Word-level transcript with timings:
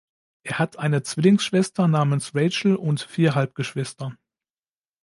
Er 0.41 0.57
hat 0.57 0.79
eine 0.79 1.03
Zwillingsschwester 1.03 1.87
namens 1.87 2.33
Rachel 2.33 2.75
und 2.75 3.01
vier 3.01 3.35
Halbgeschwister. 3.35 4.17